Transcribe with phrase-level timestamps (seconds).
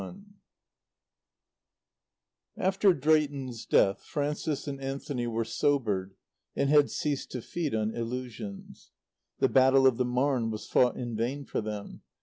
[0.01, 0.23] XXI
[2.57, 6.15] After Drayton's death Frances and Anthony were sobered
[6.55, 8.89] and had ceased to feed on illusions.
[9.37, 12.01] The Battle of the Marne was fought in vain for them.